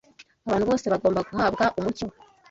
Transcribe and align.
Abantu 0.45 0.65
bose 0.69 0.85
bagomba 0.93 1.19
guhabwa 1.29 1.65
umucyo 1.79 2.07